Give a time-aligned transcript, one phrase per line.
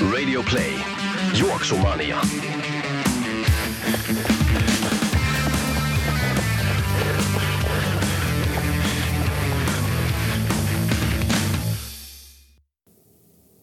[0.00, 0.72] Radio Play.
[1.38, 2.20] Juoksumania.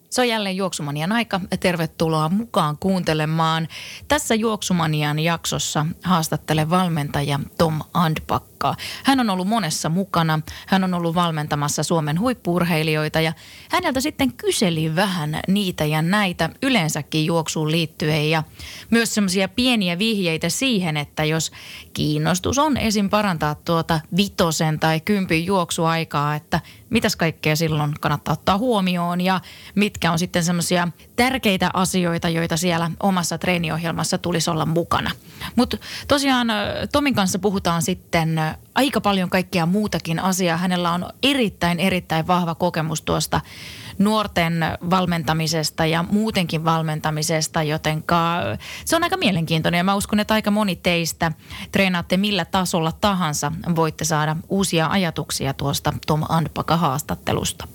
[0.10, 1.42] Se on jälleen Juoksumanian aika.
[1.60, 3.68] Tervetuloa mukaan kuuntelemaan.
[4.08, 7.82] Tässä Juoksumanian jaksossa haastattelen valmentaja Tom
[8.64, 8.76] Andpakkaa.
[9.04, 10.40] Hän on ollut monessa mukana.
[10.68, 13.34] Hän on ollut valmentamassa Suomen huippurheilijoita ja
[13.70, 18.44] häneltä sitten kyseli vähän niitä ja näitä yleensäkin juoksuun liittyen ja
[18.90, 21.52] myös semmoisia pieniä vihjeitä siihen, että jos
[21.94, 23.10] kiinnostus on esim.
[23.10, 29.42] parantaa tuota vitosen tai kympin juoksuaikaa, että mitäs kaikkea silloin kannattaa ottaa huomioon ja
[29.76, 35.12] mitkä on sitten semmoisia tärkeitä asioita, joita siellä omassa treeniohjelmassa tulisi olla mukana.
[35.56, 36.48] Mutta tosiaan
[36.92, 38.40] Tomin kanssa puhutaan sitten
[38.76, 40.58] aika paljon kaikkea muutakin asiaa.
[40.58, 43.42] Hänellä on erittäin, erittäin vahva kokemus tuosta
[43.98, 48.38] nuorten valmentamisesta ja muutenkin valmentamisesta, jotenka
[48.86, 51.32] se on aika mielenkiintoinen ja mä uskon, että aika moni teistä
[51.72, 57.68] treenaatte millä tasolla tahansa voitte saada uusia ajatuksia tuosta Tom Andpaka haastattelusta.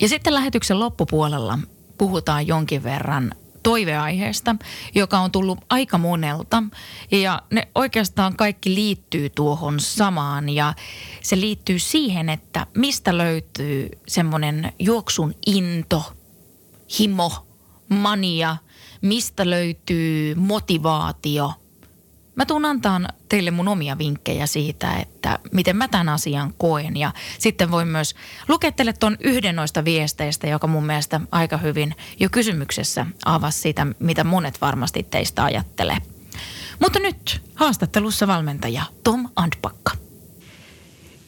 [0.00, 1.58] Ja sitten lähetyksen loppupuolella
[1.98, 4.56] puhutaan jonkin verran toiveaiheesta,
[4.94, 6.62] joka on tullut aika monelta.
[7.10, 10.74] Ja ne oikeastaan kaikki liittyy tuohon samaan ja
[11.22, 16.12] se liittyy siihen, että mistä löytyy semmoinen juoksun into,
[16.98, 17.46] himo,
[17.88, 18.56] mania,
[19.02, 21.52] mistä löytyy motivaatio–
[22.36, 26.96] Mä tuun antaa teille mun omia vinkkejä siitä, että miten mä tämän asian koen.
[26.96, 28.14] Ja sitten voin myös
[28.48, 33.86] lukea teille tuon yhden noista viesteistä, joka mun mielestä aika hyvin jo kysymyksessä avasi sitä,
[33.98, 35.96] mitä monet varmasti teistä ajattelee.
[36.80, 39.92] Mutta nyt haastattelussa valmentaja Tom Andpakka.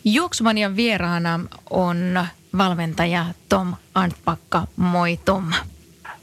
[0.05, 1.41] Juoksumanian vieraana
[1.71, 2.27] on
[2.59, 4.67] valmentaja Tom Andpakka.
[4.77, 5.53] Moi Tom.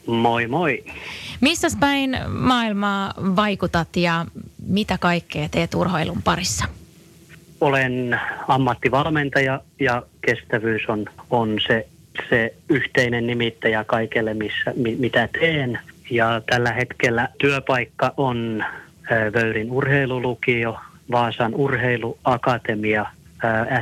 [0.07, 0.84] Moi moi.
[1.41, 4.25] Missä päin maailmaa vaikutat ja
[4.67, 6.66] mitä kaikkea teet urheilun parissa?
[7.62, 11.88] Olen ammattivalmentaja ja kestävyys on, on se,
[12.29, 15.79] se yhteinen nimittäjä kaikelle, missä, mi, mitä teen.
[16.12, 18.63] Ja tällä hetkellä työpaikka on
[19.33, 20.79] Vöyrin urheilulukio,
[21.12, 23.06] Vaasan urheiluakatemia,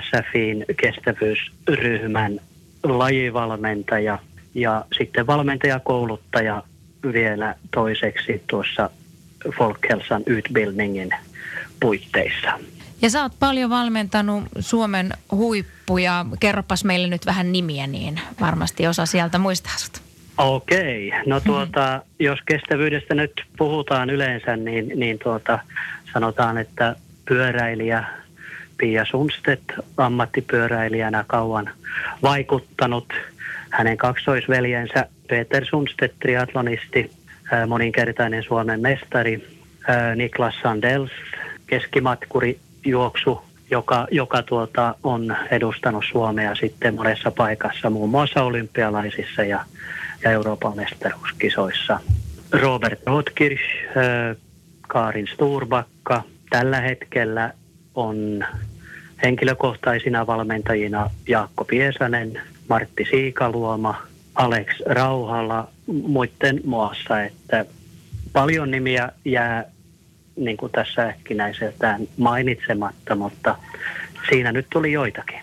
[0.02, 2.40] SFin kestävyysryhmän
[2.84, 4.20] lajivalmentaja ja
[4.98, 6.64] sitten valmentajakouluttaja
[7.14, 8.90] vielä toiseksi tuossa
[9.58, 11.10] Folkhälsan utbildningen
[11.80, 12.60] puitteissa.
[13.02, 16.26] Ja sä oot paljon valmentanut Suomen huippuja.
[16.40, 20.02] Kerropas meille nyt vähän nimiä, niin varmasti osa sieltä muistaa sut.
[20.38, 22.26] Okei, no tuota, hmm.
[22.26, 25.60] jos kestävyydestä nyt puhutaan yleensä, niin, niin tuota,
[26.14, 28.04] sanotaan, että pyöräilijä
[28.78, 29.64] Pia Sundstedt
[29.98, 31.70] ammattipyöräilijänä kauan
[32.24, 33.14] vaikuttanut.
[33.80, 37.12] Hänen kaksoisveljensä Peter Sundstedt, triatlonisti,
[37.68, 39.48] moninkertainen Suomen mestari,
[40.16, 41.12] Niklas Sandels,
[41.68, 43.42] keskimatkuri juoksu,
[43.72, 49.66] joka, joka tuota, on edustanut Suomea sitten monessa paikassa, muun muassa olympialaisissa ja,
[50.24, 52.00] ja Euroopan mestaruuskisoissa.
[52.52, 53.64] Robert Rotkirch,
[54.88, 57.54] Kaarin Sturbakka, tällä hetkellä
[57.96, 58.46] on
[59.24, 64.02] henkilökohtaisina valmentajina Jaakko Piesanen, Martti Siikaluoma,
[64.36, 67.66] Alex Rauhala muiden muassa, että
[68.34, 69.66] paljon nimiä jää
[70.36, 73.56] niin kuin tässä äkkinäiseltään mainitsematta, mutta
[74.30, 75.40] siinä nyt tuli joitakin.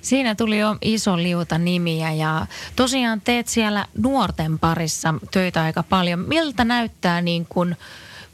[0.00, 6.18] Siinä tuli jo iso liuta nimiä ja tosiaan teet siellä nuorten parissa töitä aika paljon.
[6.18, 7.76] Miltä näyttää niin kuin,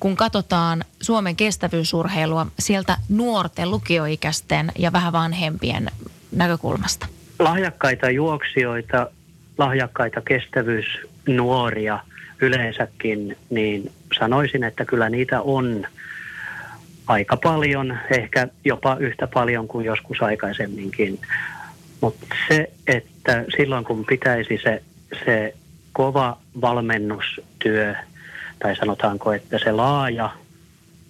[0.00, 5.90] kun katsotaan Suomen kestävyysurheilua sieltä nuorten lukioikäisten ja vähän vanhempien
[6.32, 7.06] näkökulmasta?
[7.42, 9.10] Lahjakkaita juoksijoita
[9.58, 11.98] lahjakkaita kestävyysnuoria
[12.40, 15.86] yleensäkin, niin sanoisin, että kyllä niitä on
[17.06, 21.18] aika paljon, ehkä jopa yhtä paljon kuin joskus aikaisemminkin.
[22.00, 24.82] Mutta se, että silloin kun pitäisi se,
[25.24, 25.54] se
[25.92, 27.94] kova valmennustyö,
[28.58, 30.30] tai sanotaanko, että se laaja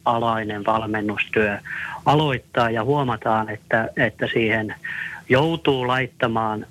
[0.05, 1.58] alainen valmennustyö
[2.06, 4.75] aloittaa ja huomataan, että, että siihen
[5.29, 6.67] joutuu laittamaan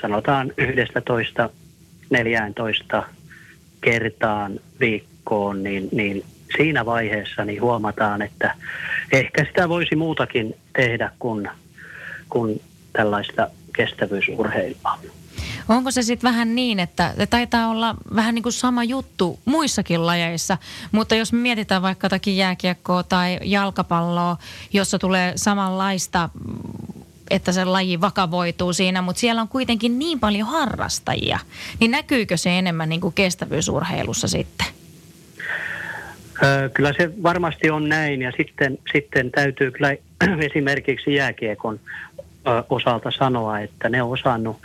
[0.00, 1.50] sanotaan 11
[2.10, 3.02] 14
[3.80, 6.24] kertaan viikkoon, niin, niin
[6.56, 8.54] siinä vaiheessa niin huomataan, että
[9.12, 11.48] ehkä sitä voisi muutakin tehdä kuin,
[12.28, 12.60] kuin
[12.92, 14.98] tällaista kestävyysurheilua.
[15.68, 20.58] Onko se sitten vähän niin, että taitaa olla vähän niin kuin sama juttu muissakin lajeissa,
[20.92, 24.36] mutta jos me mietitään vaikka jotakin jääkiekkoa tai jalkapalloa,
[24.72, 26.28] jossa tulee samanlaista
[27.30, 31.38] että se laji vakavoituu siinä, mutta siellä on kuitenkin niin paljon harrastajia,
[31.80, 34.66] niin näkyykö se enemmän niin kuin kestävyysurheilussa sitten?
[36.74, 39.96] Kyllä se varmasti on näin ja sitten, sitten täytyy kyllä
[40.50, 41.80] esimerkiksi jääkiekon
[42.70, 44.56] osalta sanoa, että ne on osannut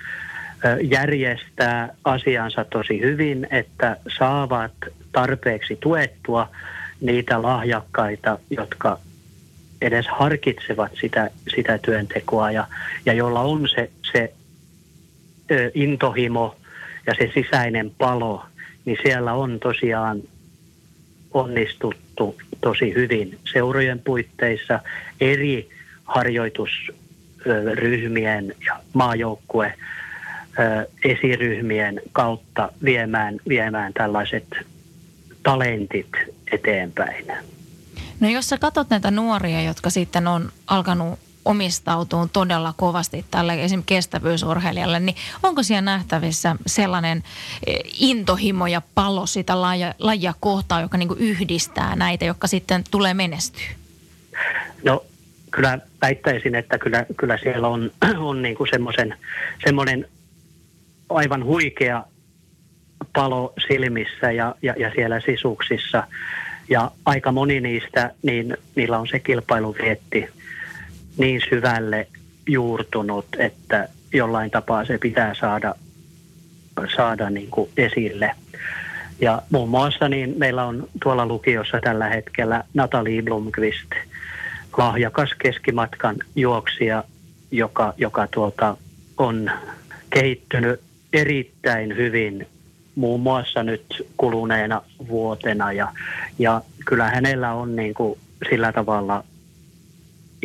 [0.81, 4.71] järjestää asiansa tosi hyvin, että saavat
[5.12, 6.50] tarpeeksi tuettua
[7.01, 9.00] niitä lahjakkaita, jotka
[9.81, 12.68] edes harkitsevat sitä, sitä työntekoa ja,
[13.06, 14.33] ja jolla on se, se
[15.51, 16.56] ö, intohimo
[17.07, 18.45] ja se sisäinen palo,
[18.85, 20.21] niin siellä on tosiaan
[21.33, 24.79] onnistuttu tosi hyvin seurojen puitteissa
[25.21, 25.69] eri
[26.06, 29.74] harjoitusryhmien ja maajoukkue
[31.03, 34.47] esiryhmien kautta viemään, viemään tällaiset
[35.44, 36.09] talentit
[36.51, 37.25] eteenpäin.
[38.19, 43.96] No jos sä katsot näitä nuoria, jotka sitten on alkanut omistautuu todella kovasti tälle esimerkiksi
[43.96, 47.24] kestävyysurheilijalle, niin onko siellä nähtävissä sellainen
[47.68, 53.14] e, intohimo ja palo sitä lajia, lajia kohtaa, joka niin yhdistää näitä, jotka sitten tulee
[53.14, 53.68] menestyä?
[54.84, 55.06] No
[55.52, 58.70] kyllä väittäisin, että kyllä, kyllä siellä on, on niin kuin
[59.66, 60.08] semmoinen
[61.10, 62.04] aivan huikea
[63.13, 66.04] palo silmissä ja, ja, ja siellä sisuksissa.
[66.69, 70.30] Ja aika moni niistä, niin niillä on se kilpailuvietti
[71.18, 72.08] niin syvälle
[72.48, 75.75] juurtunut, että jollain tapaa se pitää saada,
[76.96, 78.31] saada niin kuin esille.
[79.22, 83.92] Ja muun muassa niin meillä on tuolla lukiossa tällä hetkellä Natalie Blomqvist,
[84.78, 87.04] lahjakas keskimatkan juoksija,
[87.52, 88.78] joka, joka tuota,
[89.18, 89.52] on
[90.10, 90.81] kehittynyt
[91.13, 92.48] erittäin hyvin
[92.98, 93.86] muun muassa nyt
[94.18, 95.72] kuluneena vuotena.
[95.72, 95.92] Ja,
[96.40, 99.24] ja kyllä hänellä on niin kuin sillä tavalla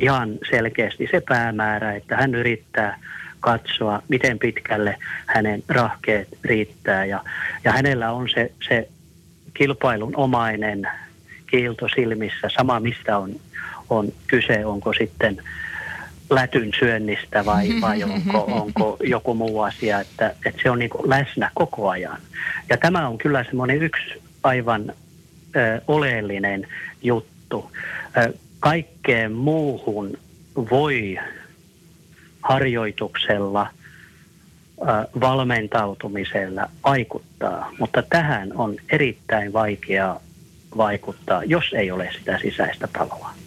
[0.02, 2.98] ihan selkeästi se päämäärä, että hän yrittää
[3.40, 7.04] katsoa, miten pitkälle hänen rahkeet riittää.
[7.04, 7.24] Ja,
[7.64, 8.88] ja hänellä on se, se
[9.54, 10.88] kilpailun omainen
[11.46, 13.30] kiilto silmissä, sama mistä on,
[13.90, 15.42] on kyse, onko sitten
[16.34, 21.50] lätyn syönnistä vai, vai onko, onko joku muu asia, että, että se on niin läsnä
[21.54, 22.18] koko ajan.
[22.68, 24.92] Ja tämä on kyllä semmoinen yksi aivan
[25.56, 26.66] ö, oleellinen
[27.02, 27.70] juttu.
[28.16, 30.18] Ö, kaikkeen muuhun
[30.70, 31.18] voi
[32.42, 33.66] harjoituksella,
[34.80, 34.84] ö,
[35.20, 40.20] valmentautumisella vaikuttaa, mutta tähän on erittäin vaikea
[40.76, 43.41] vaikuttaa, jos ei ole sitä sisäistä paloa.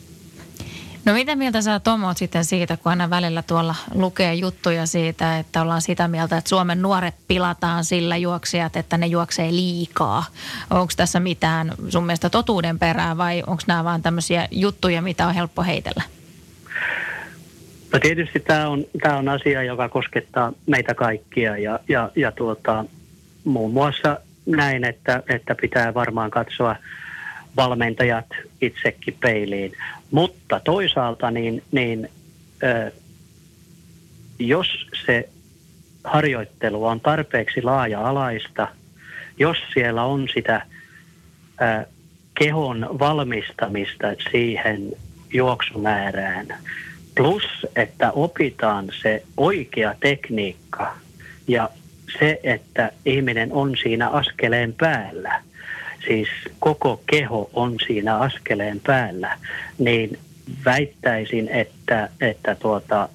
[1.06, 5.62] No mitä mieltä sä Tomo sitten siitä, kun aina välillä tuolla lukee juttuja siitä, että
[5.62, 10.25] ollaan sitä mieltä, että Suomen nuoret pilataan sillä juoksijat, että ne juoksee liikaa.
[10.69, 15.34] Onko tässä mitään sun mielestä totuuden perää vai onko nämä vaan tämmöisiä juttuja, mitä on
[15.34, 16.04] helppo heitellä?
[17.94, 22.86] No tietysti tämä on, tämä on asia, joka koskettaa meitä kaikkia ja, ja, ja tuota,
[23.44, 26.75] muun muassa näin, että, että pitää varmaan katsoa
[27.57, 28.26] valmentajat
[28.62, 29.71] itsekin peiliin.
[30.12, 32.09] Mutta toisaalta niin, niin
[32.64, 32.92] ö,
[34.40, 34.68] jos
[35.06, 35.30] se
[36.04, 38.68] harjoittelu on tarpeeksi laaja-alaista,
[39.40, 40.66] jos siellä on sitä
[41.62, 41.85] ö,
[42.40, 44.92] kehon valmistamista siihen
[45.33, 46.47] juoksumäärään,
[47.16, 47.44] plus
[47.76, 50.97] että opitaan se oikea tekniikka
[51.47, 51.69] ja
[52.19, 55.42] se, että ihminen on siinä askeleen päällä–
[56.07, 56.28] siis
[56.59, 59.38] koko keho on siinä askeleen päällä,
[59.78, 60.19] niin
[60.66, 63.09] väittäisin, että, että, tuota,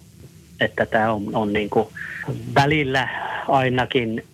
[0.60, 1.88] että tämä on, on niin kuin
[2.54, 3.08] välillä
[3.48, 4.24] ainakin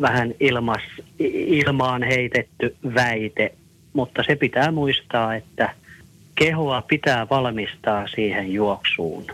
[0.00, 0.82] vähän ilmas,
[1.18, 3.52] ilmaan heitetty väite,
[3.92, 5.74] mutta se pitää muistaa, että
[6.34, 9.26] kehoa pitää valmistaa siihen juoksuun,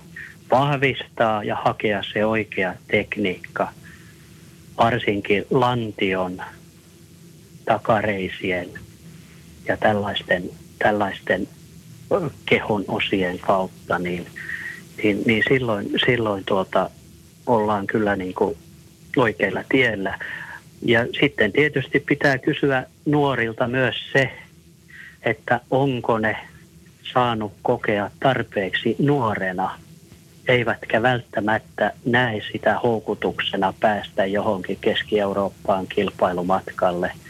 [0.51, 3.69] vahvistaa ja hakea se oikea tekniikka,
[4.79, 6.43] varsinkin lantion
[7.65, 8.69] takareisien
[9.69, 11.49] ja tällaisten, tällaisten
[12.47, 14.27] kehon osien kautta, niin,
[15.03, 16.91] niin, niin silloin, silloin tuota,
[17.47, 18.57] ollaan kyllä niin kuin
[19.17, 20.19] oikeilla tiellä.
[20.83, 24.31] Ja sitten tietysti pitää kysyä nuorilta myös se,
[25.23, 26.37] että onko ne
[27.13, 29.79] saanut kokea tarpeeksi nuorena,
[30.49, 37.13] eivätkä välttämättä näe sitä houkutuksena päästä johonkin Keski-Eurooppaan kilpailumatkalle–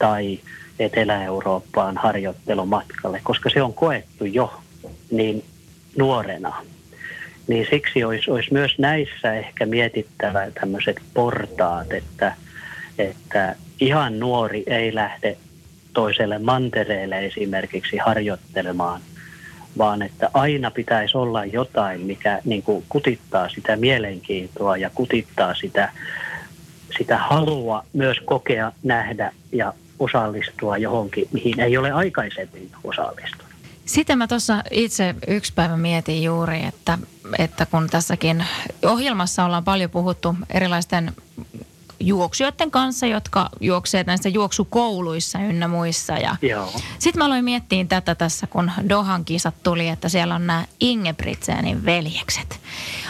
[0.00, 0.40] tai
[0.78, 4.60] Etelä-Eurooppaan harjoittelumatkalle, koska se on koettu jo
[5.10, 5.44] niin
[5.98, 6.56] nuorena.
[7.48, 12.34] Niin siksi olisi, olisi myös näissä ehkä mietittävä tämmöiset portaat, että,
[12.98, 15.36] että ihan nuori ei lähde
[15.92, 19.00] toiselle mantereelle esimerkiksi harjoittelemaan,
[19.78, 25.92] vaan että aina pitäisi olla jotain, mikä niin kuin kutittaa sitä mielenkiintoa ja kutittaa sitä,
[26.98, 33.50] sitä halua myös kokea, nähdä ja osallistua johonkin, mihin ei ole aikaisemmin osallistunut.
[33.84, 36.98] Sitten mä tuossa itse yksi päivä mietin juuri, että,
[37.38, 38.44] että kun tässäkin
[38.84, 41.12] ohjelmassa ollaan paljon puhuttu erilaisten
[42.00, 46.12] juoksijoiden kanssa, jotka juoksevat näissä juoksukouluissa ynnä muissa.
[46.12, 46.36] Ja
[46.98, 51.84] sitten mä aloin miettiä tätä tässä, kun Dohan kisat tuli, että siellä on nämä Ingebrigtsenin
[51.84, 52.60] veljekset.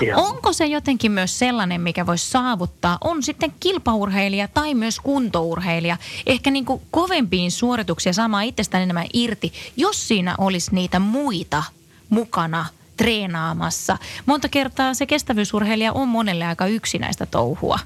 [0.01, 0.27] Joo.
[0.27, 6.51] Onko se jotenkin myös sellainen, mikä voisi saavuttaa, on sitten kilpaurheilija tai myös kuntourheilija, ehkä
[6.51, 11.63] niin kuin kovempiin suorituksia saamaan itsestään enemmän irti, jos siinä olisi niitä muita
[12.09, 12.67] mukana
[12.97, 13.99] treenaamassa.
[14.27, 17.79] Monta kertaa se kestävyysurheilija on monelle aika yksinäistä touhua.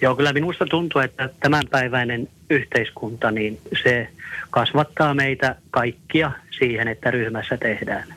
[0.00, 4.08] Joo, kyllä minusta tuntuu, että tämänpäiväinen yhteiskunta, niin se
[4.50, 8.14] kasvattaa meitä kaikkia siihen, että ryhmässä tehdään.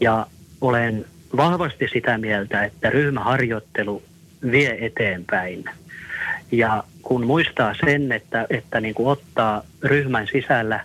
[0.00, 0.26] Ja
[0.60, 1.04] olen
[1.36, 4.02] vahvasti sitä mieltä, että ryhmäharjoittelu
[4.50, 5.64] vie eteenpäin.
[6.52, 10.80] Ja kun muistaa sen, että, että niin kuin ottaa ryhmän sisällä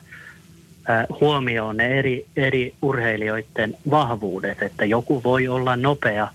[1.22, 6.28] huomioon ne eri, eri urheilijoiden vahvuudet, että joku voi olla nopea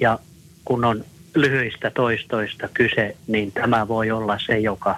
[0.00, 0.18] ja
[0.64, 1.04] kun on
[1.34, 4.96] lyhyistä toistoista kyse, niin tämä voi olla se, joka,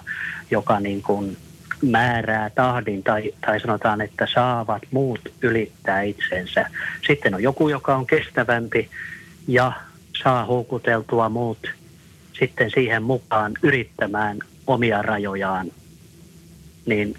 [0.51, 1.37] joka niin kuin
[1.81, 6.69] määrää tahdin tai, tai sanotaan, että saavat muut ylittää itsensä.
[7.07, 8.89] Sitten on joku, joka on kestävämpi
[9.47, 9.71] ja
[10.23, 11.67] saa houkuteltua muut
[12.33, 15.67] sitten siihen mukaan yrittämään omia rajojaan,
[16.85, 17.15] niin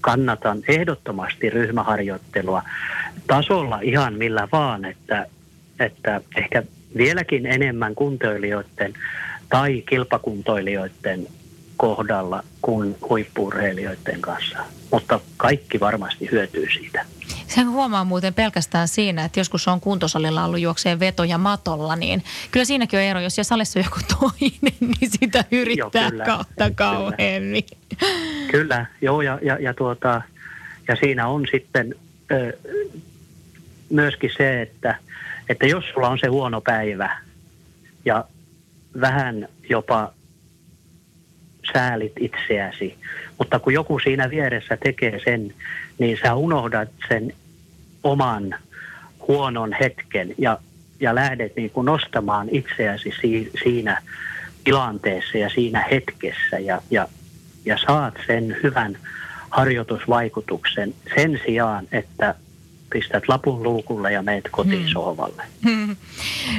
[0.00, 2.62] kannatan ehdottomasti ryhmäharjoittelua
[3.26, 5.26] tasolla ihan millä vaan, että,
[5.80, 6.62] että ehkä
[6.96, 8.94] vieläkin enemmän kuntoilijoiden
[9.48, 11.26] tai kilpakuntoilijoiden
[11.76, 14.58] kohdalla kuin huippurheilijoiden kanssa.
[14.92, 17.04] Mutta kaikki varmasti hyötyy siitä.
[17.46, 22.64] Se huomaa muuten pelkästään siinä, että joskus on kuntosalilla ollut juokseen vetoja matolla, niin kyllä
[22.64, 23.20] siinäkin on ero.
[23.20, 27.64] Jos siellä salissa on joku toinen, niin sitä yrittää joo, kyllä, kautta kauheammin.
[27.98, 30.22] Kyllä, kyllä joo, ja, ja, ja, tuota,
[30.88, 31.94] ja siinä on sitten
[32.32, 32.58] ö,
[33.90, 34.98] myöskin se, että
[35.48, 37.18] että jos sulla on se huono päivä
[38.04, 38.24] ja
[39.00, 40.12] vähän jopa
[41.72, 42.98] säälit itseäsi,
[43.38, 45.54] mutta kun joku siinä vieressä tekee sen,
[45.98, 47.32] niin sä unohdat sen
[48.02, 48.54] oman
[49.28, 50.58] huonon hetken ja,
[51.00, 54.02] ja lähdet niin kuin nostamaan itseäsi si, siinä
[54.64, 57.08] tilanteessa ja siinä hetkessä ja, ja,
[57.64, 58.98] ja saat sen hyvän
[59.50, 62.34] harjoitusvaikutuksen sen sijaan, että
[62.90, 64.92] pistät lapun luukulle ja meet kotiin hmm.
[64.92, 65.42] sohvalle.
[65.64, 65.96] Hmm.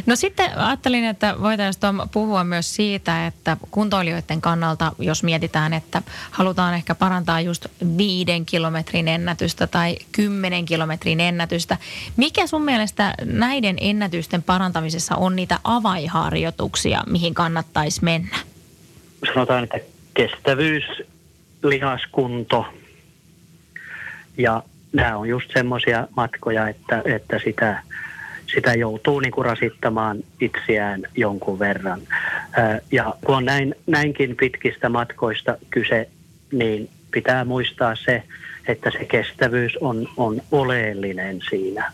[0.06, 6.74] No sitten ajattelin, että voitaisiin puhua myös siitä, että kuntoilijoiden kannalta, jos mietitään, että halutaan
[6.74, 7.66] ehkä parantaa just
[7.98, 11.78] viiden kilometrin ennätystä tai kymmenen kilometrin ennätystä.
[12.18, 18.38] Mikä sun mielestä näiden ennätysten parantamisessa on niitä avaiharjoituksia, mihin kannattaisi mennä?
[19.34, 19.80] Sanotaan, että
[20.14, 20.84] kestävyys,
[21.64, 22.66] lihaskunto
[24.38, 24.64] ja
[24.98, 27.84] nämä on just semmoisia matkoja, että, että sitä,
[28.54, 32.02] sitä joutuu niin kuin rasittamaan itseään jonkun verran.
[32.92, 36.10] Ja kun on näin, näinkin pitkistä matkoista kyse,
[36.52, 38.24] niin pitää muistaa se,
[38.68, 41.92] että se kestävyys on, on oleellinen siinä.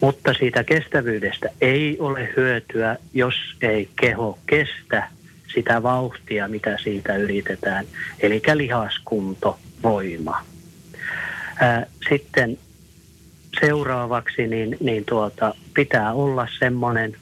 [0.00, 5.08] Mutta siitä kestävyydestä ei ole hyötyä, jos ei keho kestä
[5.54, 7.84] sitä vauhtia, mitä siitä yritetään,
[8.20, 10.51] eli lihaskunto, voima.
[12.08, 12.58] Sitten
[13.60, 17.16] seuraavaksi niin, niin tuota, pitää olla semmoinen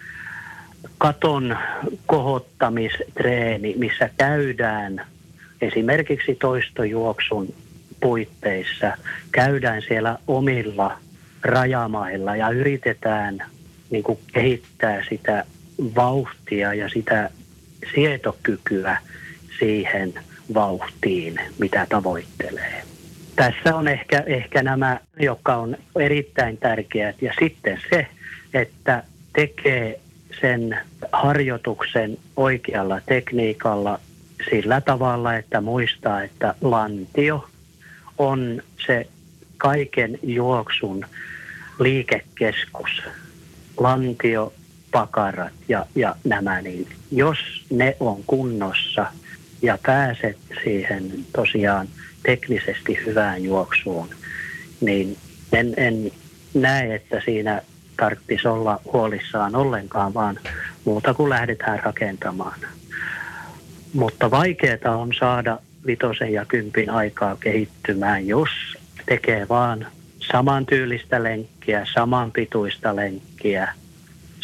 [0.98, 1.56] katon
[2.06, 5.06] kohottamistreeni, missä käydään
[5.60, 7.54] esimerkiksi toistojuoksun
[8.00, 8.96] puitteissa,
[9.32, 10.98] käydään siellä omilla
[11.42, 13.38] rajamailla ja yritetään
[13.90, 15.44] niin kuin kehittää sitä
[15.96, 17.30] vauhtia ja sitä
[17.94, 18.96] sietokykyä
[19.58, 20.14] siihen
[20.54, 22.82] vauhtiin, mitä tavoittelee
[23.40, 27.22] tässä on ehkä, ehkä nämä, jotka on erittäin tärkeät.
[27.22, 28.06] Ja sitten se,
[28.54, 30.00] että tekee
[30.40, 30.78] sen
[31.12, 34.00] harjoituksen oikealla tekniikalla
[34.50, 37.48] sillä tavalla, että muistaa, että lantio
[38.18, 39.06] on se
[39.56, 41.06] kaiken juoksun
[41.78, 43.02] liikekeskus.
[43.76, 44.52] Lantio,
[44.90, 47.38] pakarat ja, ja nämä, niin jos
[47.70, 49.06] ne on kunnossa,
[49.62, 51.88] ja pääset siihen tosiaan
[52.22, 54.08] teknisesti hyvään juoksuun,
[54.80, 55.16] niin
[55.52, 56.10] en, en
[56.54, 57.62] näe, että siinä
[57.96, 60.38] tarvitsisi olla huolissaan ollenkaan, vaan
[60.84, 62.60] muuta kuin lähdetään rakentamaan.
[63.94, 68.48] Mutta vaikeaa on saada vitosen ja kympin aikaa kehittymään, jos
[69.06, 69.86] tekee vaan
[70.32, 73.72] samantyylistä lenkkiä, samanpituista lenkkiä,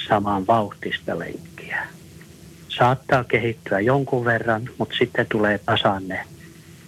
[0.09, 1.87] saman vauhtista lenkkiä.
[2.69, 6.25] Saattaa kehittyä jonkun verran, mutta sitten tulee tasanne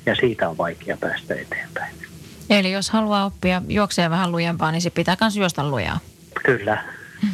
[0.09, 1.95] ja siitä on vaikea päästä eteenpäin.
[2.51, 6.01] Eli jos haluaa oppia juoksea vähän lujempaa, niin se pitää myös juosta lujaa.
[6.45, 6.85] Kyllä.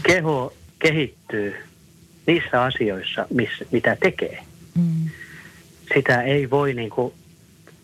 [0.02, 1.56] Keho kehittyy
[2.26, 4.42] niissä asioissa, missä, mitä tekee.
[4.74, 5.10] Mm.
[5.94, 7.14] Sitä ei voi niin kuin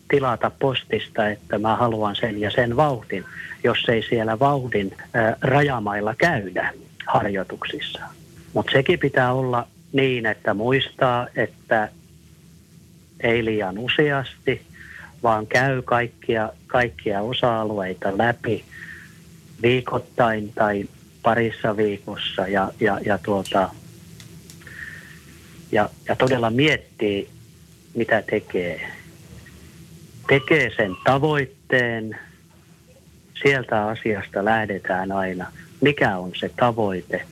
[0.09, 3.25] tilata postista, että mä haluan sen ja sen vauhdin,
[3.63, 6.73] jos ei siellä vauhdin ää, rajamailla käydä
[7.07, 7.99] harjoituksissa.
[8.53, 11.89] Mutta sekin pitää olla niin, että muistaa, että
[13.19, 14.61] ei liian useasti,
[15.23, 18.65] vaan käy kaikkia, kaikkia osa-alueita läpi
[19.61, 20.85] viikoittain tai
[21.23, 23.69] parissa viikossa ja, ja, ja, tuota,
[25.71, 27.29] ja, ja todella miettii,
[27.95, 28.91] mitä tekee.
[30.27, 32.19] Tekee sen tavoitteen,
[33.41, 35.51] sieltä asiasta lähdetään aina.
[35.81, 37.25] Mikä on se tavoite?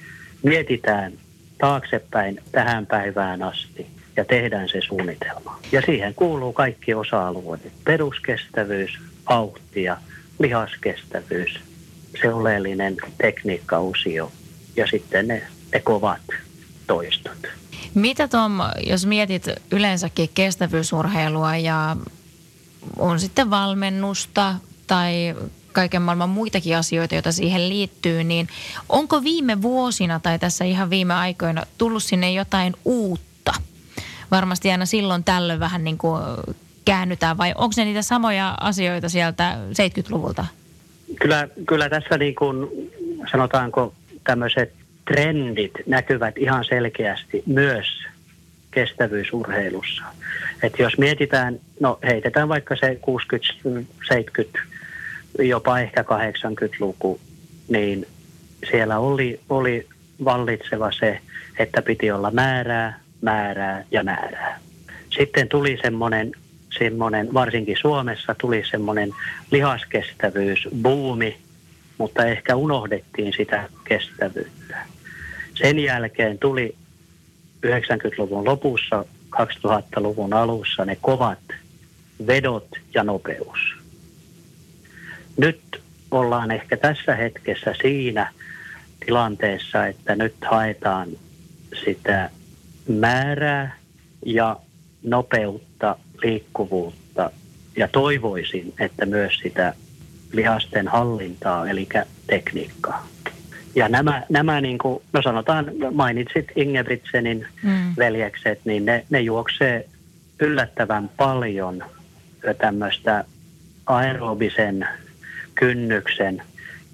[0.43, 1.13] Mietitään
[1.57, 5.59] taaksepäin tähän päivään asti ja tehdään se suunnitelma.
[5.71, 7.61] Ja siihen kuuluu kaikki osa-alueet.
[7.83, 8.91] Peruskestävyys,
[9.29, 9.97] vauhti ja
[10.39, 11.59] lihaskestävyys,
[12.21, 14.31] se oleellinen tekniikkausio
[14.75, 15.41] ja sitten ne,
[15.73, 16.21] ne kovat
[16.87, 17.47] toistot.
[17.95, 18.53] Mitä Tom,
[18.87, 21.97] jos mietit yleensäkin kestävyysurheilua ja
[22.97, 24.55] on sitten valmennusta
[24.87, 25.35] tai
[25.71, 28.47] kaiken maailman muitakin asioita, joita siihen liittyy, niin
[28.89, 33.28] onko viime vuosina tai tässä ihan viime aikoina tullut sinne jotain uutta?
[34.31, 36.21] Varmasti aina silloin tällöin vähän niin kuin
[36.85, 40.45] käännytään vai onko ne niitä samoja asioita sieltä 70-luvulta?
[41.21, 42.67] Kyllä, kyllä tässä niin kuin
[43.31, 44.73] sanotaanko tämmöiset
[45.07, 47.85] trendit näkyvät ihan selkeästi myös
[48.71, 50.03] kestävyysurheilussa.
[50.63, 54.59] Et jos mietitään, no heitetään vaikka se 60, 70,
[55.39, 57.19] jopa ehkä 80-luku,
[57.67, 58.07] niin
[58.69, 59.87] siellä oli, oli
[60.25, 61.19] vallitseva se,
[61.59, 64.59] että piti olla määrää, määrää ja määrää.
[65.17, 66.31] Sitten tuli semmoinen,
[66.77, 69.11] semmoinen varsinkin Suomessa tuli semmoinen
[69.51, 71.37] lihaskestävyys, buumi,
[71.97, 74.77] mutta ehkä unohdettiin sitä kestävyyttä.
[75.55, 76.75] Sen jälkeen tuli
[77.65, 79.05] 90-luvun lopussa,
[79.35, 81.39] 2000-luvun alussa ne kovat
[82.27, 83.59] vedot ja nopeus.
[85.37, 88.33] Nyt ollaan ehkä tässä hetkessä siinä
[89.05, 91.09] tilanteessa, että nyt haetaan
[91.85, 92.29] sitä
[92.89, 93.75] määrää
[94.25, 94.57] ja
[95.03, 97.31] nopeutta, liikkuvuutta
[97.77, 99.73] ja toivoisin, että myös sitä
[100.31, 101.87] lihasten hallintaa, eli
[102.27, 103.07] tekniikkaa.
[103.75, 107.93] Ja nämä, nämä niin kuin, no sanotaan, mainitsit Ingebrigtsenin mm.
[107.97, 109.89] veljekset, niin ne, ne juoksee
[110.39, 111.83] yllättävän paljon
[112.57, 113.25] tämmöistä
[113.85, 114.87] aerobisen
[115.55, 116.41] kynnyksen,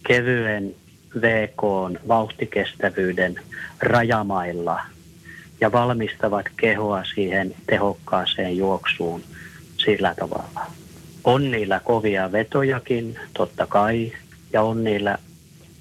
[0.08, 0.76] kevyen
[1.22, 1.62] VK
[2.08, 3.36] vauhtikestävyyden
[3.80, 4.82] rajamailla
[5.62, 9.24] ja valmistavat kehoa siihen tehokkaaseen juoksuun
[9.78, 10.66] sillä tavalla.
[11.24, 14.14] On niillä kovia vetojakin, totta kai,
[14.54, 15.18] ja on niillä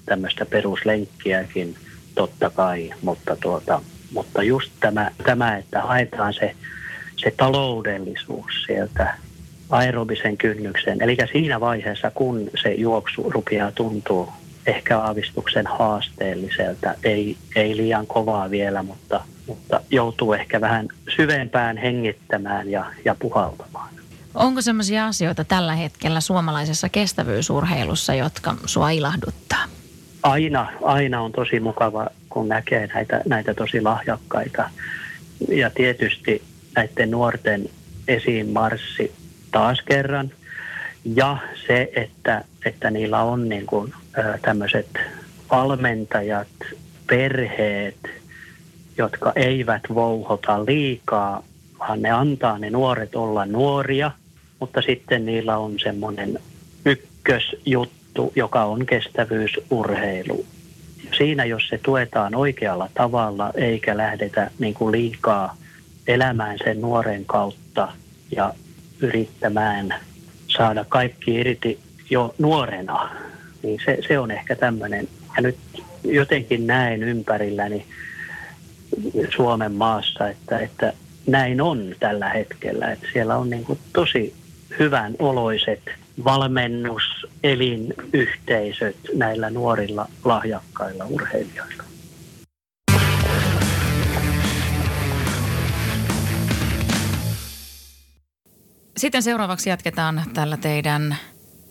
[0.05, 1.75] tämmöistä peruslenkkiäkin
[2.15, 6.55] totta kai, mutta, tuota, mutta just tämä, tämä, että haetaan se,
[7.15, 9.17] se taloudellisuus sieltä
[9.69, 11.01] aerobisen kynnyksen.
[11.01, 14.29] Eli siinä vaiheessa, kun se juoksu rupeaa tuntuu
[14.65, 22.71] ehkä aavistuksen haasteelliselta, ei, ei liian kovaa vielä, mutta, mutta joutuu ehkä vähän syvempään hengittämään
[22.71, 23.89] ja, ja puhaltamaan.
[24.33, 29.65] Onko sellaisia asioita tällä hetkellä suomalaisessa kestävyysurheilussa, jotka sua ilahduttaa?
[30.25, 34.69] aina, aina on tosi mukava, kun näkee näitä, näitä tosi lahjakkaita.
[35.49, 36.43] Ja tietysti
[36.75, 37.69] näiden nuorten
[38.07, 39.11] esiin marssi
[39.51, 40.31] taas kerran.
[41.05, 43.93] Ja se, että, että niillä on niin kuin,
[44.41, 44.87] tämmöiset
[45.51, 46.47] valmentajat,
[47.07, 47.97] perheet,
[48.97, 51.43] jotka eivät vouhota liikaa,
[51.79, 54.11] vaan ne antaa ne nuoret olla nuoria,
[54.59, 56.39] mutta sitten niillä on semmoinen
[56.85, 60.45] ykkösjuttu juttu, joka on kestävyysurheilu.
[61.17, 65.55] Siinä, jos se tuetaan oikealla tavalla eikä lähdetä niin kuin liikaa
[66.07, 67.87] elämään sen nuoren kautta
[68.31, 68.53] ja
[68.99, 69.95] yrittämään
[70.47, 73.09] saada kaikki irti jo nuorena,
[73.65, 75.07] niin se, se on ehkä tämmöinen.
[75.35, 75.57] Ja nyt
[76.03, 77.85] jotenkin näen ympärilläni
[79.35, 80.93] Suomen maassa, että, että
[81.27, 82.91] näin on tällä hetkellä.
[82.91, 84.33] Että siellä on niin kuin tosi
[84.79, 85.81] hyvän oloiset
[86.23, 87.03] valmennus,
[87.43, 91.83] elinyhteisöt näillä nuorilla lahjakkailla urheilijoilla.
[98.97, 101.15] Sitten seuraavaksi jatketaan tällä teidän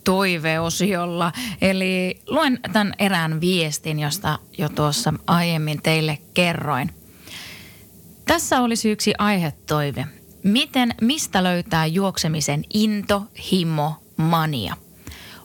[0.05, 1.31] toiveosiolla.
[1.61, 6.91] Eli luen tämän erään viestin, josta jo tuossa aiemmin teille kerroin.
[8.25, 10.05] Tässä olisi yksi aihetoive.
[10.43, 14.75] Miten, mistä löytää juoksemisen into, himo, mania?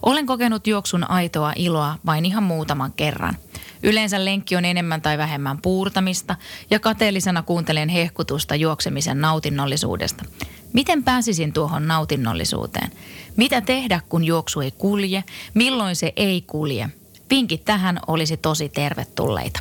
[0.02, 3.36] Olen kokenut juoksun aitoa iloa vain ihan muutaman kerran.
[3.82, 6.36] Yleensä lenkki on enemmän tai vähemmän puurtamista
[6.70, 10.24] ja kateellisena kuuntelen hehkutusta juoksemisen nautinnollisuudesta.
[10.72, 12.90] Miten pääsisin tuohon nautinnollisuuteen?
[13.36, 15.24] Mitä tehdä, kun juoksu ei kulje?
[15.54, 16.90] Milloin se ei kulje?
[17.30, 19.60] Vinkit tähän olisi tosi tervetulleita.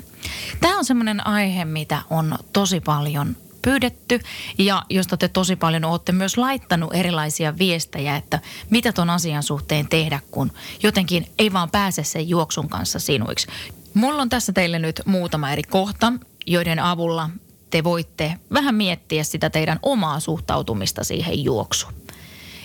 [0.61, 4.19] Tämä on semmoinen aihe, mitä on tosi paljon pyydetty
[4.57, 9.87] ja josta te tosi paljon olette myös laittanut erilaisia viestejä, että mitä ton asian suhteen
[9.87, 10.51] tehdä, kun
[10.83, 13.47] jotenkin ei vaan pääse sen juoksun kanssa sinuiksi.
[13.93, 16.13] Mulla on tässä teille nyt muutama eri kohta,
[16.47, 17.29] joiden avulla
[17.69, 21.93] te voitte vähän miettiä sitä teidän omaa suhtautumista siihen juoksuun.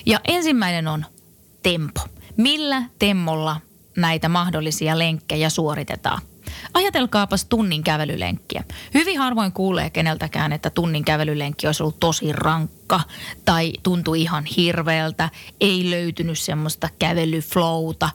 [0.07, 1.05] Ja ensimmäinen on
[1.63, 2.01] tempo.
[2.37, 3.61] Millä temmolla
[3.97, 6.23] näitä mahdollisia lenkkejä suoritetaan?
[6.75, 8.65] Ajatelkaapas tunnin kävelylenkkiä.
[8.95, 13.01] Hyvin harvoin kuulee keneltäkään, että tunnin kävelylenkki olisi ollut tosi rankka
[13.45, 18.11] tai tuntui ihan hirveältä, ei löytynyt semmoista kävelyflowta.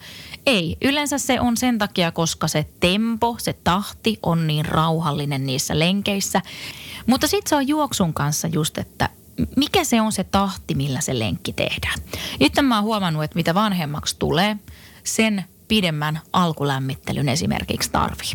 [0.45, 5.79] Ei, yleensä se on sen takia, koska se tempo, se tahti on niin rauhallinen niissä
[5.79, 6.41] lenkeissä.
[7.05, 9.09] Mutta sitten se on juoksun kanssa just, että
[9.55, 11.99] mikä se on se tahti, millä se lenkki tehdään.
[12.39, 14.57] Nyt mä oon huomannut, että mitä vanhemmaksi tulee,
[15.03, 18.31] sen pidemmän alkulämmittelyn esimerkiksi tarvii.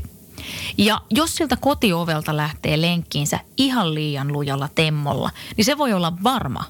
[0.79, 6.65] Ja jos siltä kotiovelta lähtee lenkkiinsä ihan liian lujalla temmolla, niin se voi olla varma,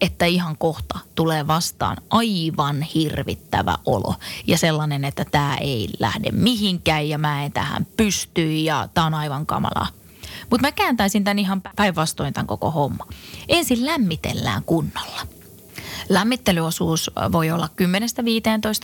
[0.00, 4.14] että ihan kohta tulee vastaan aivan hirvittävä olo.
[4.46, 9.14] Ja sellainen, että tämä ei lähde mihinkään ja mä en tähän pysty ja tämä on
[9.14, 9.86] aivan kamalaa.
[10.50, 13.06] Mutta mä kääntäisin tämän ihan päinvastoin tämän koko homma.
[13.48, 15.35] Ensin lämmitellään kunnolla.
[16.08, 17.68] Lämmittelyosuus voi olla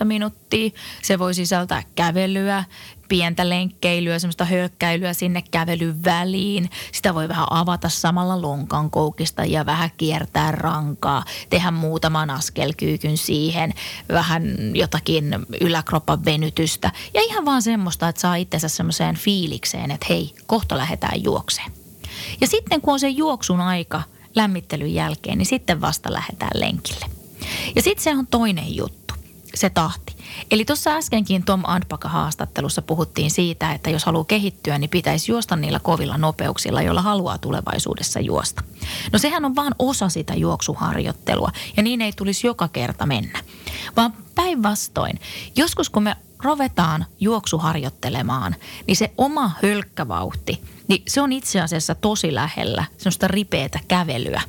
[0.02, 0.70] 10-15 minuuttia.
[1.02, 2.64] Se voi sisältää kävelyä,
[3.08, 6.70] pientä lenkkeilyä, semmoista hölkkäilyä sinne kävelyn väliin.
[6.92, 13.74] Sitä voi vähän avata samalla lonkan koukista ja vähän kiertää rankaa, tehdä muutaman askelkyykyn siihen,
[14.08, 14.42] vähän
[14.74, 16.92] jotakin yläkropan venytystä.
[17.14, 21.72] Ja ihan vaan semmoista, että saa itsensä semmoiseen fiilikseen, että hei, kohta lähdetään juokseen.
[22.40, 24.02] Ja sitten kun on se juoksun aika
[24.34, 27.06] lämmittelyn jälkeen, niin sitten vasta lähdetään lenkille.
[27.76, 29.14] Ja sitten se on toinen juttu,
[29.54, 30.16] se tahti.
[30.50, 35.56] Eli tuossa äskenkin Tom Andpaka haastattelussa puhuttiin siitä, että jos haluaa kehittyä, niin pitäisi juosta
[35.56, 38.62] niillä kovilla nopeuksilla, joilla haluaa tulevaisuudessa juosta.
[39.12, 43.38] No sehän on vain osa sitä juoksuharjoittelua ja niin ei tulisi joka kerta mennä.
[43.96, 45.20] Vaan päinvastoin,
[45.56, 52.34] joskus kun me rovetaan juoksuharjoittelemaan, niin se oma hölkkävauhti, niin se on itse asiassa tosi
[52.34, 54.42] lähellä semmoista ripeätä kävelyä.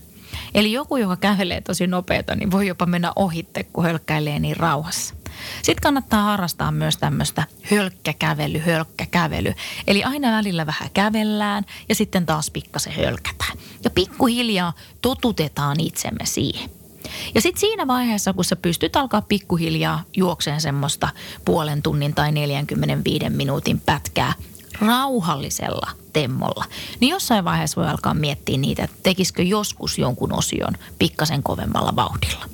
[0.53, 5.15] Eli joku, joka kävelee tosi nopeata, niin voi jopa mennä ohitte, kun hölkkäilee niin rauhassa.
[5.61, 9.53] Sitten kannattaa harrastaa myös tämmöistä hölkkäkävely, hölkkäkävely.
[9.87, 13.57] Eli aina välillä vähän kävellään ja sitten taas pikkasen hölkätään.
[13.83, 16.69] Ja pikkuhiljaa totutetaan itsemme siihen.
[17.35, 21.09] Ja sitten siinä vaiheessa, kun sä pystyt alkaa pikkuhiljaa juokseen semmoista
[21.45, 24.33] puolen tunnin tai 45 minuutin pätkää
[24.81, 26.65] rauhallisella temmolla,
[26.99, 32.45] niin jossain vaiheessa voi alkaa miettiä niitä, että tekisikö joskus jonkun osion pikkasen kovemmalla vauhdilla.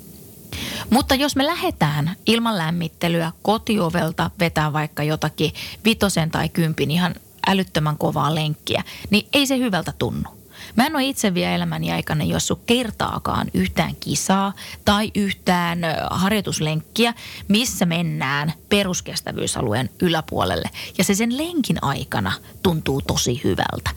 [0.90, 5.52] Mutta jos me lähdetään ilman lämmittelyä kotiovelta vetää vaikka jotakin
[5.84, 7.14] vitosen tai kympin ihan
[7.46, 10.39] älyttömän kovaa lenkkiä, niin ei se hyvältä tunnu.
[10.76, 14.52] Mä en ole itse vielä elämäni aikana jossut kertaakaan yhtään kisaa
[14.84, 15.78] tai yhtään
[16.10, 17.14] harjoituslenkkiä,
[17.48, 20.70] missä mennään peruskestävyysalueen yläpuolelle.
[20.98, 23.90] Ja se sen lenkin aikana tuntuu tosi hyvältä.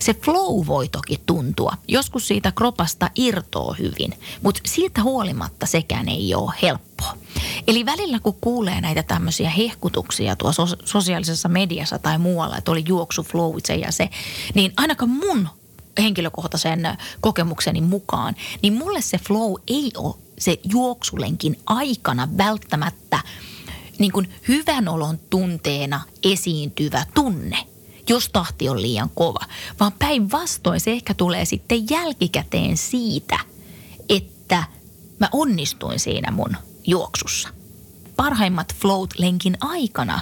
[0.00, 1.72] Se flow voi toki tuntua.
[1.88, 7.16] Joskus siitä kropasta irtoo hyvin, mutta siitä huolimatta sekään ei ole helppoa.
[7.66, 13.22] Eli välillä kun kuulee näitä tämmöisiä hehkutuksia tuossa sosiaalisessa mediassa tai muualla, että oli juoksu,
[13.22, 14.10] flow, se ja se,
[14.54, 15.48] niin ainakaan mun
[15.98, 16.80] henkilökohtaisen
[17.20, 23.20] kokemukseni mukaan, niin mulle se flow ei ole se juoksulenkin aikana välttämättä
[23.98, 27.58] niin kuin hyvän olon tunteena esiintyvä tunne,
[28.08, 29.40] jos tahti on liian kova,
[29.80, 33.38] vaan päinvastoin se ehkä tulee sitten jälkikäteen siitä,
[34.08, 34.64] että
[35.20, 36.56] mä onnistuin siinä mun
[36.86, 37.48] juoksussa.
[38.16, 40.20] Parhaimmat float lenkin aikana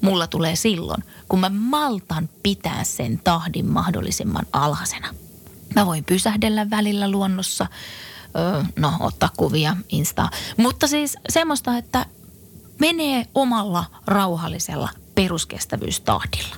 [0.00, 5.14] mulla tulee silloin, kun mä maltan pitää sen tahdin mahdollisimman alhaisena.
[5.74, 7.66] Mä voin pysähdellä välillä luonnossa,
[8.76, 10.30] no ottaa kuvia Instaa.
[10.56, 12.06] Mutta siis semmoista, että
[12.78, 16.56] menee omalla rauhallisella peruskestävyystahdilla.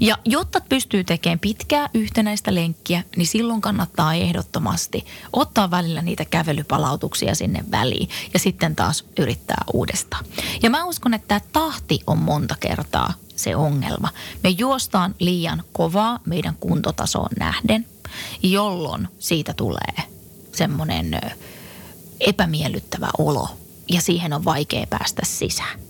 [0.00, 7.34] Ja jotta pystyy tekemään pitkää yhtenäistä lenkkiä, niin silloin kannattaa ehdottomasti ottaa välillä niitä kävelypalautuksia
[7.34, 10.24] sinne väliin ja sitten taas yrittää uudestaan.
[10.62, 14.08] Ja mä uskon, että tämä tahti on monta kertaa se ongelma.
[14.42, 17.86] Me juostaan liian kovaa meidän kuntotasoon nähden,
[18.42, 20.08] jolloin siitä tulee
[20.52, 21.20] semmoinen
[22.20, 23.48] epämiellyttävä olo
[23.88, 25.80] ja siihen on vaikea päästä sisään.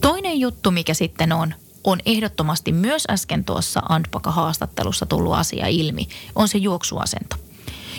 [0.00, 6.48] Toinen juttu, mikä sitten on, on ehdottomasti myös äsken tuossa Antpaka-haastattelussa tullut asia ilmi, on
[6.48, 7.36] se juoksuasento.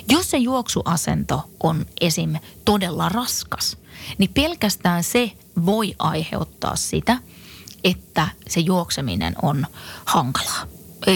[0.09, 2.35] Jos se juoksuasento on esim.
[2.65, 3.77] todella raskas,
[4.17, 5.31] niin pelkästään se
[5.65, 7.17] voi aiheuttaa sitä,
[7.83, 9.67] että se juokseminen on
[10.05, 10.65] hankalaa.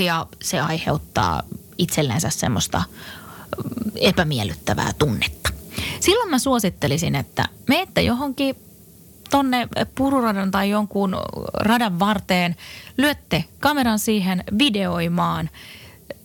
[0.05, 1.43] Ja se aiheuttaa
[1.77, 2.84] itsellensä semmoista
[3.95, 5.49] epämiellyttävää tunnetta.
[5.99, 8.55] Silloin mä suosittelisin, että meette johonkin
[9.29, 11.15] tonne pururadan tai jonkun
[11.53, 12.55] radan varteen,
[12.97, 15.49] lyötte kameran siihen videoimaan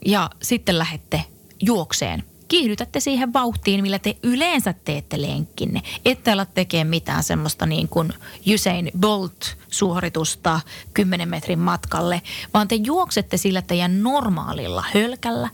[0.07, 1.25] ja sitten lähette
[1.63, 2.25] juokseen.
[2.49, 5.83] Kiihdytätte siihen vauhtiin, millä te yleensä teette lenkkinne.
[6.05, 8.13] Ette ala tekemään mitään semmoista niin kuin
[8.55, 10.61] Usain Bolt-suoritusta
[10.95, 12.23] 10 metrin matkalle,
[12.55, 15.49] vaan te juoksette sillä teidän normaalilla hölkällä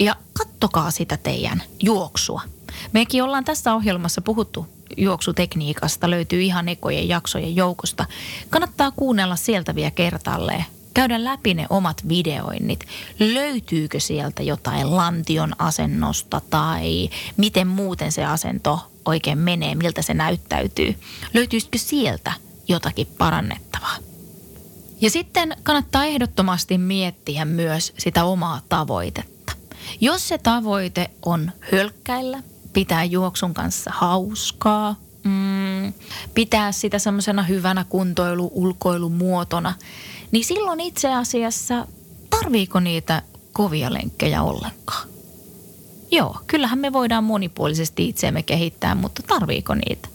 [0.00, 2.40] ja kattokaa sitä teidän juoksua.
[2.92, 8.06] Mekin ollaan tässä ohjelmassa puhuttu juoksutekniikasta, löytyy ihan ekojen jaksojen joukosta.
[8.50, 10.64] Kannattaa kuunnella sieltä vielä kertalleen.
[10.94, 12.86] Käydä läpi ne omat videoinnit.
[13.18, 20.94] Löytyykö sieltä jotain lantion asennosta tai miten muuten se asento oikein menee, miltä se näyttäytyy.
[21.34, 22.32] Löytyisikö sieltä
[22.68, 23.96] jotakin parannettavaa?
[25.00, 29.52] Ja sitten kannattaa ehdottomasti miettiä myös sitä omaa tavoitetta.
[30.00, 35.92] Jos se tavoite on hölkkäillä, pitää juoksun kanssa hauskaa, mm,
[36.34, 39.74] pitää sitä semmoisena hyvänä kuntoilu-ulkoilumuotona,
[40.30, 41.86] niin silloin itse asiassa
[42.30, 45.08] tarviiko niitä kovia lenkkejä ollenkaan?
[46.10, 50.08] Joo, kyllähän me voidaan monipuolisesti itseämme kehittää, mutta tarviiko niitä?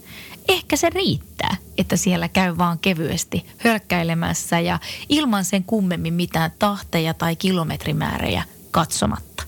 [0.48, 7.14] Ehkä se riittää, että siellä käy vaan kevyesti hölkkäilemässä ja ilman sen kummemmin mitään tahteja
[7.14, 9.42] tai kilometrimäärejä katsomatta.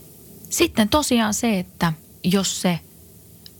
[0.50, 1.92] Sitten tosiaan se, että
[2.24, 2.80] jos se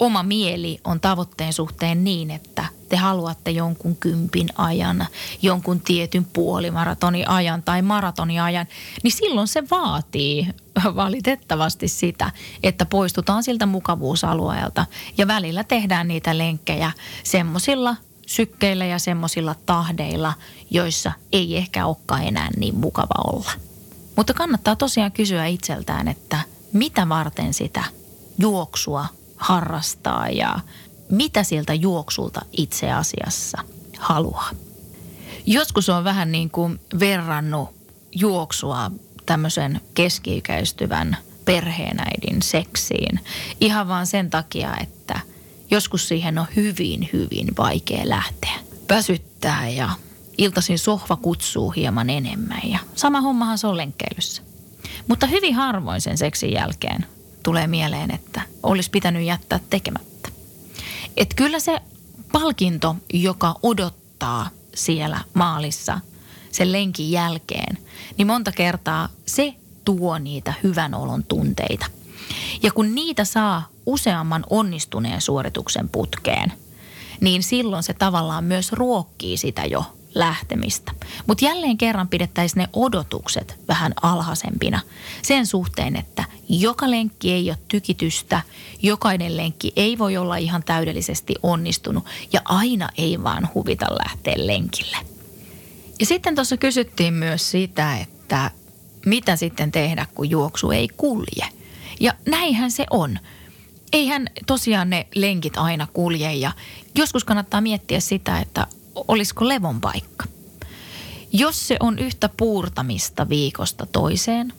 [0.00, 5.06] oma mieli on tavoitteen suhteen niin, että te haluatte jonkun kympin ajan,
[5.42, 8.66] jonkun tietyn puolimaratoni ajan tai maratoni ajan,
[9.02, 10.48] niin silloin se vaatii
[10.84, 12.30] valitettavasti sitä,
[12.62, 14.86] että poistutaan siltä mukavuusalueelta
[15.18, 16.92] ja välillä tehdään niitä lenkkejä
[17.24, 20.32] semmoisilla sykkeillä ja semmoisilla tahdeilla,
[20.70, 23.50] joissa ei ehkä olekaan enää niin mukava olla.
[24.16, 26.40] Mutta kannattaa tosiaan kysyä itseltään, että
[26.72, 27.84] mitä varten sitä
[28.38, 29.06] juoksua
[29.40, 30.61] harrastaa ja
[31.11, 33.59] mitä sieltä juoksulta itse asiassa
[33.98, 34.50] haluaa.
[35.46, 37.68] Joskus on vähän niin kuin verrannut
[38.12, 38.90] juoksua
[39.26, 43.20] tämmöisen keskiykäistyvän perheenäidin seksiin.
[43.61, 45.20] Ihan vaan sen takia, että
[45.70, 48.55] joskus siihen on hyvin, hyvin vaikea lähteä.
[48.88, 49.90] Väsyttää ja
[50.38, 54.42] iltaisin sohva kutsuu hieman enemmän ja sama hommahan se on lenkkeilyssä.
[55.09, 57.07] Mutta hyvin harvoin sen seksin jälkeen
[57.42, 60.29] tulee mieleen, että olisi pitänyt jättää tekemättä.
[61.16, 61.81] Et kyllä se
[62.33, 66.00] palkinto, joka odottaa siellä maalissa
[66.53, 67.79] sen lenkin jälkeen,
[68.18, 71.87] niin monta kertaa se tuo niitä hyvän olon tunteita.
[72.62, 76.53] Ja kun niitä saa useamman onnistuneen suorituksen putkeen,
[77.20, 80.92] niin silloin se tavallaan myös ruokkii sitä jo lähtemistä.
[81.27, 84.81] Mutta jälleen kerran pidettäisiin ne odotukset vähän alhaisempina
[85.23, 88.40] sen suhteen, että joka lenkki ei ole tykitystä,
[88.83, 94.96] jokainen lenkki ei voi olla ihan täydellisesti onnistunut ja aina ei vaan huvita lähteä lenkille.
[96.01, 98.51] Ja sitten tuossa kysyttiin myös sitä, että
[99.07, 101.49] mitä sitten tehdä, kun juoksu ei kulje.
[102.01, 103.18] Ja näinhän se on.
[103.92, 106.53] Eihän tosiaan ne lenkit aina kulje ja
[106.94, 110.24] joskus kannattaa miettiä sitä, että olisiko levon paikka.
[111.33, 114.53] Jos se on yhtä puurtamista viikosta toiseen,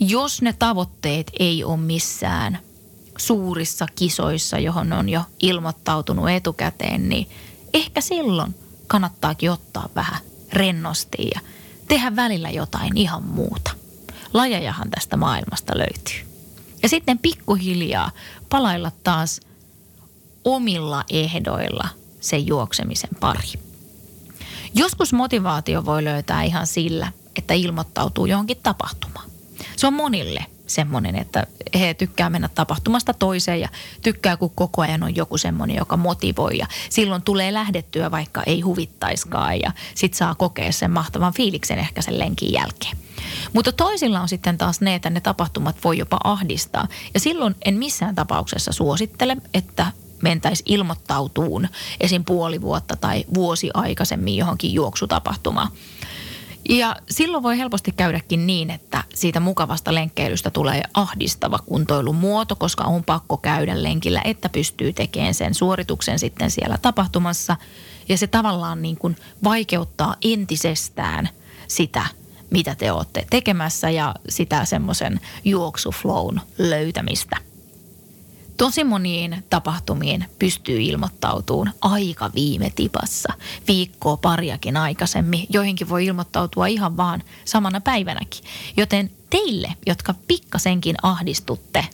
[0.00, 2.58] jos ne tavoitteet ei ole missään
[3.18, 7.28] suurissa kisoissa, johon on jo ilmoittautunut etukäteen, niin
[7.74, 8.54] ehkä silloin
[8.86, 10.20] kannattaakin ottaa vähän
[10.52, 11.40] rennosti ja
[11.88, 13.70] tehdä välillä jotain ihan muuta.
[14.34, 16.30] Lajejahan tästä maailmasta löytyy.
[16.82, 18.10] Ja sitten pikkuhiljaa
[18.48, 19.40] palailla taas
[20.44, 21.88] omilla ehdoilla
[22.20, 23.48] sen juoksemisen pari.
[24.74, 29.30] Joskus motivaatio voi löytää ihan sillä, että ilmoittautuu johonkin tapahtumaan.
[29.76, 33.68] Se on monille semmoinen, että he tykkää mennä tapahtumasta toiseen ja
[34.02, 36.58] tykkää, kun koko ajan on joku semmoinen, joka motivoi.
[36.58, 42.02] Ja silloin tulee lähdettyä, vaikka ei huvittaiskaan ja sit saa kokea sen mahtavan fiiliksen ehkä
[42.02, 42.96] sen lenkin jälkeen.
[43.52, 46.88] Mutta toisilla on sitten taas ne, että ne tapahtumat voi jopa ahdistaa.
[47.14, 51.68] Ja silloin en missään tapauksessa suosittele, että mentäisi ilmoittautuun
[52.00, 52.24] esim.
[52.24, 55.68] puoli vuotta tai vuosi aikaisemmin johonkin juoksutapahtumaan.
[56.68, 62.84] Ja silloin voi helposti käydäkin niin, että siitä mukavasta lenkkeilystä tulee ahdistava kuntoilun muoto, koska
[62.84, 67.56] on pakko käydä lenkillä, että pystyy tekemään sen suorituksen sitten siellä tapahtumassa.
[68.08, 71.28] Ja se tavallaan niin kuin vaikeuttaa entisestään
[71.68, 72.06] sitä,
[72.50, 77.36] mitä te olette tekemässä ja sitä semmoisen juoksuflown löytämistä–
[78.60, 83.32] Tosi moniin tapahtumiin pystyy ilmoittautumaan aika viime tipassa,
[83.68, 85.46] viikkoa pariakin aikaisemmin.
[85.50, 88.44] Joihinkin voi ilmoittautua ihan vaan samana päivänäkin.
[88.76, 91.86] Joten teille, jotka pikkasenkin ahdistutte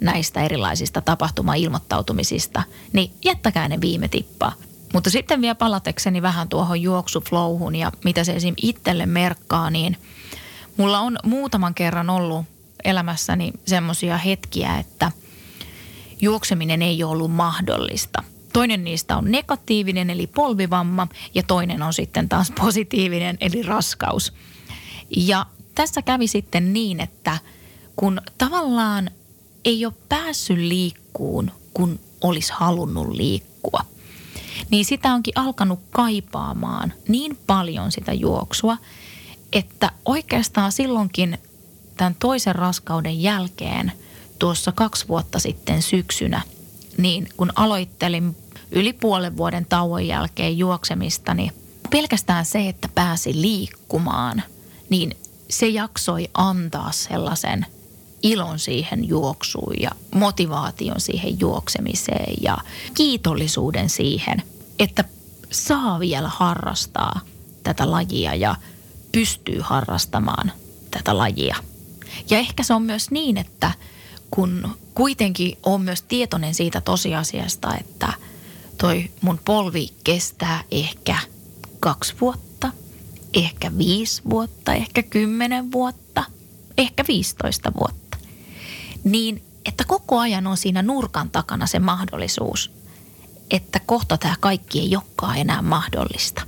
[0.00, 4.52] näistä erilaisista tapahtuma-ilmoittautumisista, niin jättäkää ne viime tippaa.
[4.92, 8.54] Mutta sitten vielä palatekseni vähän tuohon juoksuflowhun ja mitä se esim.
[8.62, 9.96] itselle merkkaa, niin
[10.76, 12.44] mulla on muutaman kerran ollut
[12.84, 15.12] elämässäni semmoisia hetkiä, että–
[16.22, 18.22] juokseminen ei ole ollut mahdollista.
[18.52, 24.32] Toinen niistä on negatiivinen eli polvivamma ja toinen on sitten taas positiivinen eli raskaus.
[25.16, 27.38] Ja tässä kävi sitten niin, että
[27.96, 29.10] kun tavallaan
[29.64, 33.80] ei ole päässyt liikkuun, kun olisi halunnut liikkua,
[34.70, 38.76] niin sitä onkin alkanut kaipaamaan niin paljon sitä juoksua,
[39.52, 41.38] että oikeastaan silloinkin
[41.96, 43.92] tämän toisen raskauden jälkeen–
[44.42, 46.42] tuossa kaksi vuotta sitten syksynä,
[46.98, 48.36] niin kun aloittelin
[48.70, 51.52] yli puolen vuoden tauon jälkeen juoksemista, niin
[51.90, 54.42] pelkästään se, että pääsi liikkumaan,
[54.88, 55.16] niin
[55.50, 57.66] se jaksoi antaa sellaisen
[58.22, 62.58] ilon siihen juoksuun ja motivaation siihen juoksemiseen ja
[62.94, 64.42] kiitollisuuden siihen,
[64.78, 65.04] että
[65.50, 67.20] saa vielä harrastaa
[67.62, 68.56] tätä lajia ja
[69.12, 70.52] pystyy harrastamaan
[70.90, 71.56] tätä lajia.
[72.30, 73.72] Ja ehkä se on myös niin, että–
[74.34, 78.12] kun kuitenkin on myös tietoinen siitä tosiasiasta, että
[78.78, 81.18] toi mun polvi kestää ehkä
[81.80, 82.70] kaksi vuotta,
[83.34, 86.24] ehkä viisi vuotta, ehkä kymmenen vuotta,
[86.78, 88.18] ehkä 15 vuotta.
[89.04, 92.72] Niin, että koko ajan on siinä nurkan takana se mahdollisuus,
[93.50, 96.42] että kohta tämä kaikki ei olekaan enää mahdollista.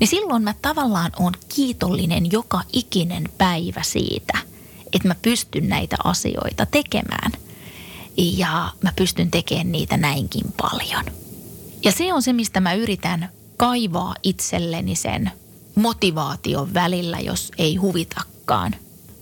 [0.00, 4.38] Niin silloin mä tavallaan on kiitollinen joka ikinen päivä siitä–
[4.92, 7.32] että mä pystyn näitä asioita tekemään.
[8.16, 11.04] Ja mä pystyn tekemään niitä näinkin paljon.
[11.84, 15.30] Ja se on se, mistä mä yritän kaivaa itselleni sen
[15.74, 18.74] motivaation välillä, jos ei huvitakaan.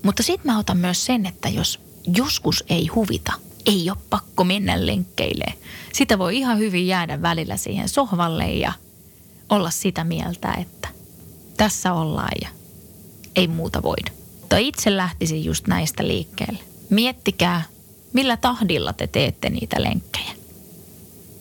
[0.03, 1.81] Mutta sitten mä otan myös sen, että jos
[2.17, 3.33] joskus ei huvita,
[3.67, 5.55] ei ole pakko mennä lenkkeille.
[5.93, 8.73] Sitä voi ihan hyvin jäädä välillä siihen sohvalle ja
[9.49, 10.89] olla sitä mieltä, että
[11.57, 12.49] tässä ollaan ja
[13.37, 14.18] ei muuta voida.
[14.49, 16.59] Mutta itse lähtisin just näistä liikkeelle.
[16.91, 17.63] Miettikää,
[18.13, 20.31] millä tahdilla te teette niitä lenkkejä.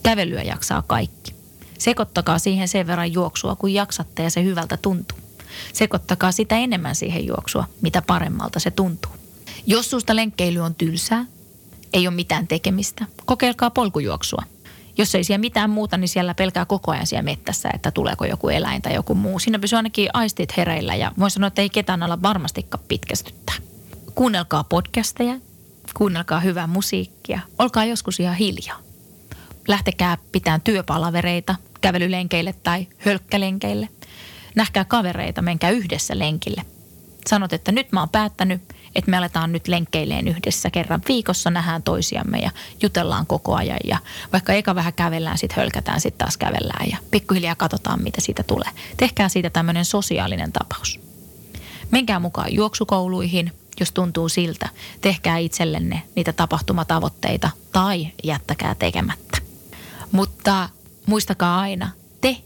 [0.03, 1.33] Kävelyä jaksaa kaikki.
[1.77, 5.17] Sekoittakaa siihen sen verran juoksua, kun jaksatte ja se hyvältä tuntuu.
[5.73, 9.11] Sekoittakaa sitä enemmän siihen juoksua, mitä paremmalta se tuntuu.
[9.65, 11.25] Jos susta lenkkeily on tylsää,
[11.93, 14.41] ei ole mitään tekemistä, kokeilkaa polkujuoksua–
[14.97, 18.49] jos ei siellä mitään muuta, niin siellä pelkää koko ajan siellä mettässä, että tuleeko joku
[18.49, 19.39] eläin tai joku muu.
[19.39, 23.55] Siinä pysyy ainakin aistit hereillä ja voin sanoa, että ei ketään olla varmastikaan pitkästyttää.
[24.15, 25.39] Kuunnelkaa podcasteja,
[25.93, 28.79] kuunnelkaa hyvää musiikkia, olkaa joskus ihan hiljaa.
[29.67, 33.89] Lähtekää pitään työpalavereita kävelylenkeille tai hölkkälenkeille.
[34.55, 36.61] Nähkää kavereita, menkää yhdessä lenkille.
[37.29, 38.61] Sanot, että nyt mä oon päättänyt,
[38.95, 43.79] että me aletaan nyt lenkkeilleen yhdessä kerran viikossa, nähdään toisiamme ja jutellaan koko ajan.
[43.83, 43.97] Ja
[44.33, 48.69] vaikka eka vähän kävellään, sitten hölkätään, sitten taas kävellään ja pikkuhiljaa katsotaan, mitä siitä tulee.
[48.97, 50.99] Tehkää siitä tämmöinen sosiaalinen tapaus.
[51.91, 54.69] Menkää mukaan juoksukouluihin, jos tuntuu siltä.
[55.01, 59.37] Tehkää itsellenne niitä tapahtumatavoitteita tai jättäkää tekemättä.
[60.11, 60.69] Mutta
[61.05, 61.89] muistakaa aina,
[62.21, 62.37] te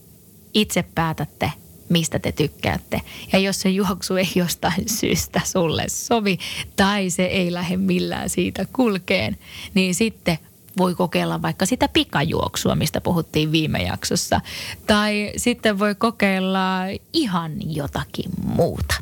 [0.54, 1.52] itse päätätte,
[1.92, 3.02] mistä te tykkäätte.
[3.34, 6.38] Ja jos se juoksu ei jostain syystä sulle sovi
[6.76, 9.38] tai se ei lähde millään siitä kulkeen,
[9.74, 10.38] niin sitten
[10.78, 14.42] voi kokeilla vaikka sitä pikajuoksua, mistä puhuttiin viime jaksossa.
[14.88, 16.80] Tai sitten voi kokeilla
[17.14, 18.96] ihan jotakin muuta.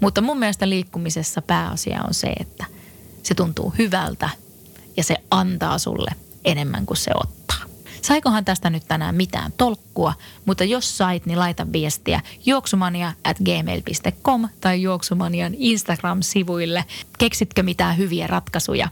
[0.00, 2.64] Mutta mun mielestä liikkumisessa pääasia on se, että
[3.22, 4.30] se tuntuu hyvältä
[4.96, 6.10] ja se antaa sulle
[6.44, 7.67] enemmän kuin se ottaa.
[8.02, 10.14] Saikohan tästä nyt tänään mitään tolkkua,
[10.46, 16.84] mutta jos sait, niin laita viestiä juoksumania at gmail.com tai juoksumanian Instagram-sivuille.
[17.18, 18.88] Keksitkö mitään hyviä ratkaisuja?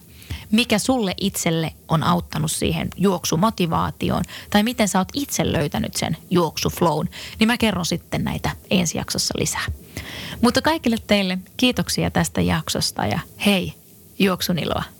[0.52, 7.08] Mikä sulle itselle on auttanut siihen juoksumotivaatioon tai miten sä oot itse löytänyt sen juoksuflown,
[7.38, 9.64] niin mä kerron sitten näitä ensi jaksossa lisää.
[10.40, 13.74] Mutta kaikille teille kiitoksia tästä jaksosta ja hei,
[14.18, 14.95] juoksun iloa.